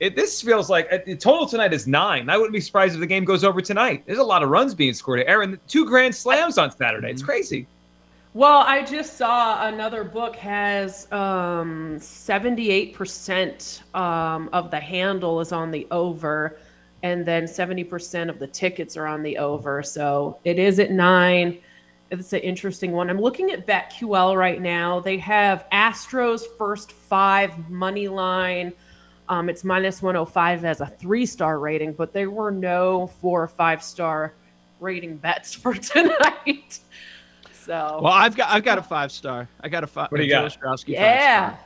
It, 0.00 0.14
this 0.14 0.40
feels 0.40 0.70
like 0.70 0.92
uh, 0.92 0.98
the 1.04 1.16
total 1.16 1.46
tonight 1.46 1.72
is 1.72 1.86
nine. 1.86 2.30
I 2.30 2.36
wouldn't 2.36 2.52
be 2.52 2.60
surprised 2.60 2.94
if 2.94 3.00
the 3.00 3.06
game 3.06 3.24
goes 3.24 3.42
over 3.42 3.60
tonight. 3.60 4.04
There's 4.06 4.18
a 4.18 4.24
lot 4.24 4.42
of 4.42 4.48
runs 4.48 4.74
being 4.74 4.94
scored. 4.94 5.24
Aaron, 5.26 5.58
two 5.66 5.86
grand 5.86 6.14
slams 6.14 6.56
on 6.56 6.70
Saturday. 6.70 7.10
It's 7.10 7.22
crazy. 7.22 7.66
Well, 8.34 8.58
I 8.58 8.84
just 8.84 9.16
saw 9.16 9.66
another 9.66 10.04
book 10.04 10.36
has 10.36 11.10
um, 11.10 11.96
78% 11.98 13.96
um, 13.96 14.50
of 14.52 14.70
the 14.70 14.78
handle 14.78 15.40
is 15.40 15.50
on 15.50 15.72
the 15.72 15.88
over, 15.90 16.58
and 17.02 17.26
then 17.26 17.44
70% 17.44 18.28
of 18.28 18.38
the 18.38 18.46
tickets 18.46 18.96
are 18.96 19.06
on 19.06 19.22
the 19.22 19.38
over. 19.38 19.82
So 19.82 20.38
it 20.44 20.58
is 20.58 20.78
at 20.78 20.92
nine. 20.92 21.58
It's 22.10 22.32
an 22.32 22.40
interesting 22.40 22.92
one. 22.92 23.10
I'm 23.10 23.20
looking 23.20 23.50
at 23.50 23.66
BetQL 23.66 24.36
right 24.36 24.60
now. 24.60 25.00
They 25.00 25.18
have 25.18 25.66
Astros 25.72 26.42
first 26.56 26.92
five 26.92 27.68
money 27.68 28.08
line. 28.08 28.72
Um, 29.28 29.50
it's 29.50 29.62
minus 29.62 30.00
105 30.00 30.64
as 30.64 30.80
a 30.80 30.86
three 30.86 31.26
star 31.26 31.58
rating, 31.58 31.92
but 31.92 32.14
there 32.14 32.30
were 32.30 32.50
no 32.50 33.08
four 33.20 33.42
or 33.42 33.48
five 33.48 33.82
star 33.82 34.32
rating 34.80 35.16
bets 35.16 35.52
for 35.54 35.74
tonight. 35.74 36.80
So 37.52 38.00
Well, 38.02 38.12
I've 38.12 38.34
got 38.34 38.48
I've 38.50 38.64
got 38.64 38.78
a 38.78 38.82
five 38.82 39.12
star. 39.12 39.46
I 39.60 39.68
got 39.68 39.84
a 39.84 39.86
five. 39.86 40.10
What 40.10 40.18
do 40.18 40.24
you 40.24 40.30
Joe 40.30 40.48
got? 40.48 40.58
Ostrowski 40.58 40.88
yeah. 40.94 41.56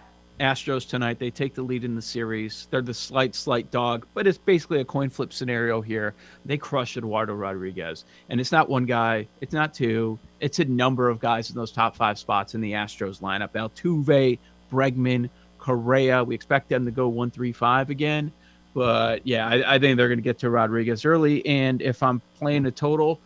Astros 0.42 0.88
tonight. 0.88 1.18
They 1.20 1.30
take 1.30 1.54
the 1.54 1.62
lead 1.62 1.84
in 1.84 1.94
the 1.94 2.02
series. 2.02 2.66
They're 2.70 2.82
the 2.82 2.92
slight, 2.92 3.34
slight 3.34 3.70
dog, 3.70 4.06
but 4.12 4.26
it's 4.26 4.36
basically 4.36 4.80
a 4.80 4.84
coin 4.84 5.08
flip 5.08 5.32
scenario 5.32 5.80
here. 5.80 6.14
They 6.44 6.58
crush 6.58 6.96
Eduardo 6.96 7.34
Rodriguez, 7.34 8.04
and 8.28 8.40
it's 8.40 8.50
not 8.50 8.68
one 8.68 8.84
guy. 8.84 9.28
It's 9.40 9.52
not 9.52 9.72
two. 9.72 10.18
It's 10.40 10.58
a 10.58 10.64
number 10.64 11.08
of 11.08 11.20
guys 11.20 11.48
in 11.50 11.56
those 11.56 11.70
top 11.70 11.94
five 11.94 12.18
spots 12.18 12.54
in 12.54 12.60
the 12.60 12.72
Astros 12.72 13.20
lineup. 13.20 13.52
Altuve, 13.52 14.38
Bregman, 14.70 15.30
Correa. 15.58 16.24
We 16.24 16.34
expect 16.34 16.68
them 16.68 16.84
to 16.84 16.90
go 16.90 17.06
one, 17.08 17.30
three, 17.30 17.52
five 17.52 17.88
again. 17.88 18.32
But 18.74 19.24
yeah, 19.24 19.46
I, 19.46 19.74
I 19.74 19.78
think 19.78 19.96
they're 19.96 20.08
going 20.08 20.18
to 20.18 20.22
get 20.24 20.38
to 20.40 20.50
Rodriguez 20.50 21.04
early. 21.04 21.46
And 21.46 21.80
if 21.80 22.02
I'm 22.02 22.20
playing 22.38 22.66
a 22.66 22.70
total, 22.70 23.20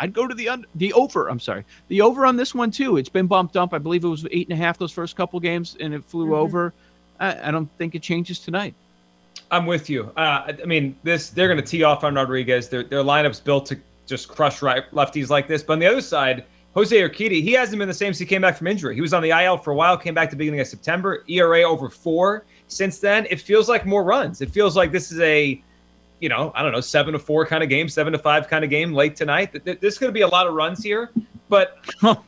I'd 0.00 0.12
go 0.12 0.26
to 0.26 0.34
the 0.34 0.48
un- 0.48 0.66
the 0.74 0.92
over. 0.94 1.28
I'm 1.28 1.38
sorry, 1.38 1.64
the 1.88 2.00
over 2.00 2.26
on 2.26 2.36
this 2.36 2.54
one 2.54 2.70
too. 2.70 2.96
It's 2.96 3.08
been 3.08 3.26
bumped 3.26 3.56
up. 3.56 3.72
I 3.74 3.78
believe 3.78 4.02
it 4.02 4.08
was 4.08 4.26
eight 4.30 4.48
and 4.48 4.58
a 4.58 4.62
half 4.62 4.78
those 4.78 4.90
first 4.92 5.14
couple 5.14 5.38
games, 5.38 5.76
and 5.78 5.94
it 5.94 6.02
flew 6.04 6.34
over. 6.34 6.72
I, 7.20 7.48
I 7.48 7.50
don't 7.50 7.68
think 7.76 7.94
it 7.94 8.02
changes 8.02 8.40
tonight. 8.40 8.74
I'm 9.50 9.66
with 9.66 9.90
you. 9.90 10.10
Uh, 10.16 10.52
I 10.62 10.64
mean, 10.64 10.96
this 11.02 11.30
they're 11.30 11.48
going 11.48 11.62
to 11.62 11.66
tee 11.66 11.82
off 11.84 12.02
on 12.02 12.14
Rodriguez. 12.14 12.68
Their 12.68 12.82
their 12.82 13.04
lineup's 13.04 13.40
built 13.40 13.66
to 13.66 13.78
just 14.06 14.28
crush 14.28 14.62
right 14.62 14.90
lefties 14.92 15.28
like 15.28 15.46
this. 15.46 15.62
But 15.62 15.74
on 15.74 15.78
the 15.78 15.86
other 15.86 16.00
side, 16.00 16.44
Jose 16.74 16.96
Urquidy, 16.96 17.42
he 17.42 17.52
hasn't 17.52 17.78
been 17.78 17.88
the 17.88 17.94
same 17.94 18.12
since 18.12 18.18
he 18.18 18.26
came 18.26 18.42
back 18.42 18.56
from 18.56 18.68
injury. 18.68 18.94
He 18.94 19.00
was 19.00 19.12
on 19.12 19.22
the 19.22 19.30
IL 19.30 19.58
for 19.58 19.72
a 19.72 19.74
while, 19.74 19.96
came 19.96 20.14
back 20.14 20.30
to 20.30 20.36
the 20.36 20.38
beginning 20.38 20.60
of 20.60 20.66
September. 20.66 21.24
ERA 21.28 21.62
over 21.62 21.90
four. 21.90 22.44
Since 22.68 23.00
then, 23.00 23.26
it 23.28 23.40
feels 23.40 23.68
like 23.68 23.84
more 23.84 24.04
runs. 24.04 24.40
It 24.40 24.50
feels 24.50 24.76
like 24.76 24.92
this 24.92 25.10
is 25.10 25.20
a, 25.20 25.60
you 26.20 26.28
know, 26.28 26.52
I 26.54 26.62
don't 26.62 26.72
know, 26.72 26.80
seven 26.80 27.12
to 27.14 27.18
four 27.18 27.46
kind 27.46 27.62
of 27.62 27.68
game, 27.68 27.88
seven 27.88 28.12
to 28.12 28.18
five 28.18 28.48
kind 28.48 28.62
of 28.64 28.70
game 28.70 28.92
late 28.92 29.16
tonight. 29.16 29.52
Th- 29.52 29.64
th- 29.64 29.80
There's 29.80 29.98
going 29.98 30.10
to 30.10 30.14
be 30.14 30.20
a 30.20 30.28
lot 30.28 30.46
of 30.46 30.54
runs 30.54 30.82
here. 30.82 31.10
But 31.48 31.78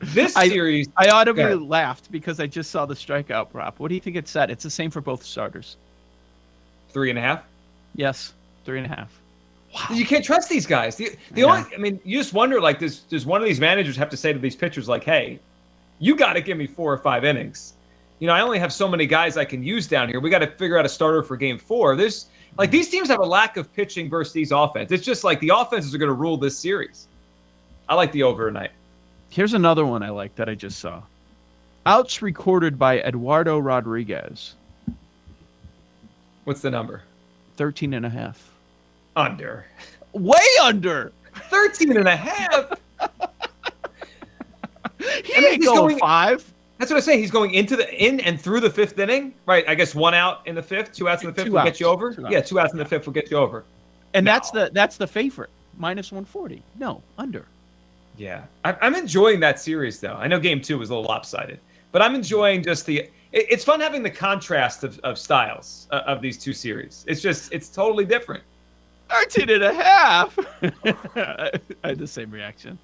this 0.00 0.36
I- 0.36 0.48
series, 0.48 0.88
I 0.96 1.08
audibly 1.08 1.54
laughed 1.54 2.10
because 2.10 2.40
I 2.40 2.46
just 2.46 2.70
saw 2.70 2.86
the 2.86 2.94
strikeout 2.94 3.50
prop. 3.50 3.78
What 3.78 3.88
do 3.88 3.94
you 3.94 4.00
think 4.00 4.16
it's 4.16 4.30
set? 4.30 4.50
It's 4.50 4.64
the 4.64 4.70
same 4.70 4.90
for 4.90 5.00
both 5.00 5.22
starters. 5.24 5.76
three 6.90 7.10
and 7.10 7.18
a 7.18 7.22
half. 7.22 7.42
Yes, 7.94 8.32
three 8.64 8.78
and 8.78 8.86
a 8.86 8.94
half. 8.94 9.12
Wow. 9.74 9.94
You 9.94 10.06
can't 10.06 10.24
trust 10.24 10.48
these 10.48 10.66
guys. 10.66 10.96
The, 10.96 11.10
the 11.32 11.44
only, 11.44 11.62
I 11.74 11.78
mean, 11.78 12.00
you 12.04 12.18
just 12.18 12.32
wonder 12.32 12.60
like, 12.60 12.78
does 12.78 13.00
does 13.00 13.26
one 13.26 13.40
of 13.42 13.46
these 13.46 13.60
managers 13.60 13.96
have 13.96 14.08
to 14.10 14.16
say 14.16 14.32
to 14.32 14.38
these 14.38 14.56
pitchers 14.56 14.88
like, 14.88 15.04
"Hey, 15.04 15.40
you 15.98 16.16
got 16.16 16.32
to 16.34 16.40
give 16.40 16.56
me 16.56 16.66
four 16.66 16.90
or 16.92 16.96
five 16.98 17.24
innings"? 17.24 17.74
You 18.18 18.26
know, 18.26 18.32
I 18.32 18.40
only 18.40 18.58
have 18.58 18.72
so 18.72 18.88
many 18.88 19.04
guys 19.06 19.36
I 19.36 19.44
can 19.44 19.62
use 19.62 19.86
down 19.86 20.08
here. 20.08 20.20
We 20.20 20.30
got 20.30 20.38
to 20.38 20.46
figure 20.46 20.78
out 20.78 20.86
a 20.86 20.88
starter 20.88 21.22
for 21.22 21.36
Game 21.36 21.58
Four. 21.58 21.96
There's 21.96 22.26
like 22.58 22.70
these 22.70 22.88
teams 22.90 23.08
have 23.08 23.20
a 23.20 23.24
lack 23.26 23.56
of 23.56 23.72
pitching 23.72 24.10
versus 24.10 24.32
these 24.32 24.50
offense. 24.52 24.90
It's 24.92 25.04
just 25.04 25.24
like 25.24 25.38
the 25.40 25.52
offenses 25.54 25.94
are 25.94 25.98
going 25.98 26.08
to 26.08 26.14
rule 26.14 26.36
this 26.36 26.58
series. 26.58 27.06
I 27.88 27.94
like 27.94 28.12
the 28.12 28.24
over 28.24 28.46
tonight. 28.48 28.72
Here's 29.30 29.54
another 29.54 29.86
one 29.86 30.02
I 30.02 30.10
like 30.10 30.34
that 30.36 30.48
I 30.48 30.54
just 30.54 30.78
saw. 30.80 31.02
Outs 31.86 32.20
recorded 32.20 32.78
by 32.78 32.98
Eduardo 33.00 33.58
Rodriguez, 33.58 34.54
What's 36.44 36.60
the 36.62 36.70
number? 36.70 37.02
13 37.56 37.92
and 37.94 38.06
a 38.06 38.08
half. 38.10 38.50
Under. 39.16 39.66
Way 40.14 40.38
under. 40.62 41.12
13 41.50 41.96
and 41.96 42.08
a 42.08 42.16
half. 42.16 42.72
He 45.24 45.34
I 45.36 45.40
mean, 45.40 45.52
ain't 45.54 45.64
going, 45.64 45.76
going- 45.78 45.98
five. 46.00 46.52
That's 46.78 46.90
what 46.90 46.96
I'm 46.98 47.02
saying. 47.02 47.18
He's 47.20 47.30
going 47.30 47.52
into 47.54 47.74
the 47.76 47.92
in 47.94 48.20
and 48.20 48.40
through 48.40 48.60
the 48.60 48.70
fifth 48.70 48.98
inning, 48.98 49.34
right? 49.46 49.64
I 49.68 49.74
guess 49.74 49.94
one 49.94 50.14
out 50.14 50.46
in 50.46 50.54
the 50.54 50.62
fifth, 50.62 50.92
two 50.92 51.08
outs 51.08 51.22
in 51.22 51.28
the 51.28 51.34
fifth 51.34 51.46
Two 51.46 51.52
will 51.52 51.58
outs. 51.58 51.70
get 51.70 51.80
you 51.80 51.86
over. 51.86 52.12
Two 52.14 52.26
Yeah, 52.30 52.40
two 52.40 52.60
outs 52.60 52.72
in 52.72 52.78
the 52.78 52.84
fifth 52.84 53.06
will 53.06 53.12
get 53.12 53.30
you 53.30 53.36
over. 53.36 53.64
And 54.14 54.26
that's 54.26 54.50
the 54.52 54.70
that's 54.72 54.96
the 54.96 55.06
favorite. 55.06 55.50
Minus 55.76 56.10
140. 56.10 56.62
No, 56.78 57.02
under. 57.18 57.44
Yeah, 58.16 58.42
I- 58.64 58.76
I'm 58.80 58.94
enjoying 58.96 59.38
that 59.40 59.60
series 59.60 60.00
though. 60.00 60.14
I 60.14 60.26
know 60.28 60.40
Game 60.40 60.60
Two 60.60 60.78
was 60.78 60.90
a 60.90 60.94
little 60.94 61.08
lopsided, 61.08 61.58
but 61.92 62.00
I'm 62.02 62.14
enjoying 62.14 62.62
just 62.62 62.86
the. 62.86 63.08
It's 63.32 63.62
fun 63.64 63.80
having 63.80 64.02
the 64.02 64.10
contrast 64.10 64.84
of, 64.84 64.98
of 65.00 65.18
styles 65.18 65.86
uh, 65.90 66.02
of 66.06 66.22
these 66.22 66.38
two 66.38 66.52
series. 66.54 67.04
It's 67.06 67.20
just 67.20 67.52
it's 67.52 67.68
totally 67.68 68.04
different. 68.06 68.42
13 69.10 69.50
and 69.50 69.62
a 69.64 69.74
half. 69.74 70.38
I 71.14 71.50
had 71.84 71.98
the 71.98 72.06
same 72.06 72.30
reaction. 72.30 72.78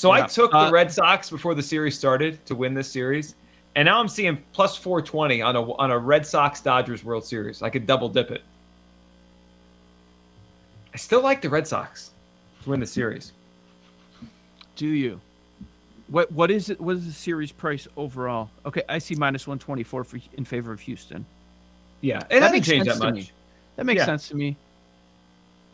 So 0.00 0.12
I 0.12 0.22
took 0.26 0.54
Uh, 0.54 0.64
the 0.64 0.72
Red 0.72 0.90
Sox 0.90 1.28
before 1.28 1.54
the 1.54 1.62
series 1.62 1.98
started 1.98 2.42
to 2.46 2.54
win 2.54 2.72
this 2.72 2.90
series, 2.90 3.34
and 3.76 3.84
now 3.84 4.00
I'm 4.00 4.08
seeing 4.08 4.42
plus 4.52 4.74
420 4.74 5.42
on 5.42 5.56
a 5.56 5.72
on 5.74 5.90
a 5.90 5.98
Red 5.98 6.24
Sox 6.24 6.62
Dodgers 6.62 7.04
World 7.04 7.22
Series. 7.22 7.60
I 7.60 7.68
could 7.68 7.86
double 7.86 8.08
dip 8.08 8.30
it. 8.30 8.40
I 10.94 10.96
still 10.96 11.20
like 11.20 11.42
the 11.42 11.50
Red 11.50 11.68
Sox 11.68 12.12
to 12.62 12.70
win 12.70 12.80
the 12.80 12.86
series. 12.86 13.32
Do 14.74 14.86
you? 14.86 15.20
What 16.08 16.32
what 16.32 16.50
is 16.50 16.70
it? 16.70 16.80
What 16.80 16.96
is 16.96 17.04
the 17.04 17.12
series 17.12 17.52
price 17.52 17.86
overall? 17.98 18.48
Okay, 18.64 18.82
I 18.88 18.96
see 18.96 19.16
minus 19.16 19.46
124 19.46 20.04
for 20.04 20.18
in 20.32 20.46
favor 20.46 20.72
of 20.72 20.80
Houston. 20.80 21.26
Yeah, 22.00 22.20
it 22.20 22.40
That 22.40 22.42
hasn't 22.44 22.64
changed 22.64 22.88
that 22.88 22.98
much. 23.00 23.34
That 23.76 23.84
makes 23.84 23.98
Yeah. 23.98 24.06
sense 24.06 24.28
to 24.30 24.34
me. 24.34 24.56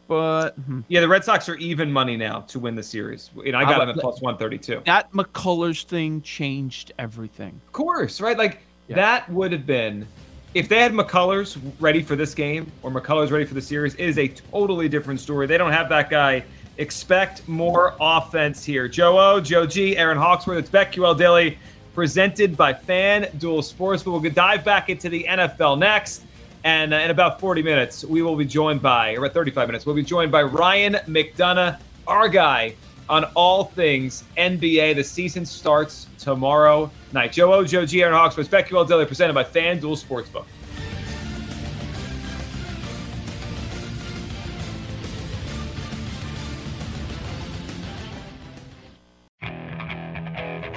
But 0.08 0.50
hmm, 0.50 0.80
Yeah, 0.88 1.00
the 1.00 1.08
Red 1.08 1.24
Sox 1.24 1.48
are 1.48 1.56
even 1.56 1.90
money 1.90 2.16
now 2.16 2.40
to 2.42 2.58
win 2.58 2.74
the 2.74 2.82
series. 2.82 3.30
And 3.44 3.56
I 3.56 3.64
got 3.64 3.80
them 3.80 3.88
at 3.90 3.96
plus 3.96 4.20
132. 4.20 4.82
that 4.86 5.10
McCullers 5.12 5.84
thing 5.84 6.22
changed 6.22 6.92
everything. 6.98 7.60
Of 7.66 7.72
course, 7.72 8.20
right? 8.20 8.38
Like 8.38 8.60
Yeah. 8.88 8.96
that 8.96 9.28
would 9.30 9.52
have 9.52 9.66
been 9.66 10.06
if 10.54 10.68
they 10.68 10.80
had 10.80 10.92
McCullers 10.92 11.58
ready 11.80 12.02
for 12.02 12.16
this 12.16 12.34
game 12.34 12.70
or 12.82 12.90
McCullers 12.90 13.30
ready 13.30 13.44
for 13.44 13.54
the 13.54 13.60
series. 13.60 13.94
It 13.94 14.04
is 14.04 14.18
a 14.18 14.28
totally 14.28 14.88
different 14.88 15.20
story. 15.20 15.46
They 15.46 15.58
don't 15.58 15.72
have 15.72 15.88
that 15.90 16.08
guy. 16.08 16.44
Expect 16.78 17.46
more 17.48 17.94
offense 18.00 18.64
here. 18.64 18.86
Joe 18.86 19.18
O, 19.18 19.40
Joe 19.40 19.66
G, 19.66 19.96
Aaron 19.96 20.18
Hawksworth. 20.18 20.58
It's 20.58 20.70
BetQL 20.70 21.16
Daily, 21.18 21.58
presented 21.94 22.56
by 22.56 22.72
FanDuel 22.72 23.64
Sports. 23.64 24.02
But 24.02 24.12
we'll 24.12 24.30
dive 24.30 24.64
back 24.64 24.88
into 24.88 25.08
the 25.08 25.24
NFL 25.28 25.78
next. 25.78 26.22
And 26.66 26.92
uh, 26.92 26.96
in 26.96 27.12
about 27.12 27.38
40 27.38 27.62
minutes, 27.62 28.04
we 28.04 28.22
will 28.22 28.34
be 28.34 28.44
joined 28.44 28.82
by, 28.82 29.14
or 29.14 29.18
about 29.18 29.34
35 29.34 29.68
minutes, 29.68 29.86
we'll 29.86 29.94
be 29.94 30.02
joined 30.02 30.32
by 30.32 30.42
Ryan 30.42 30.94
McDonough, 31.06 31.78
our 32.08 32.28
guy 32.28 32.74
on 33.08 33.22
all 33.36 33.66
things 33.66 34.24
NBA. 34.36 34.96
The 34.96 35.04
season 35.04 35.46
starts 35.46 36.08
tomorrow 36.18 36.90
night. 37.12 37.30
Joe 37.30 37.54
O, 37.54 37.62
Joe 37.62 37.86
G, 37.86 38.02
Aaron 38.02 38.14
Hawks, 38.14 38.34
BetQL 38.34 38.88
Daily, 38.88 39.06
presented 39.06 39.32
by 39.32 39.44
FanDuel 39.44 39.96
Sportsbook. 39.96 40.44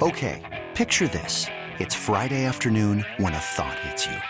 Okay, 0.00 0.68
picture 0.76 1.08
this. 1.08 1.46
It's 1.80 1.96
Friday 1.96 2.44
afternoon 2.44 3.04
when 3.16 3.34
a 3.34 3.38
thought 3.38 3.76
hits 3.80 4.06
you. 4.06 4.29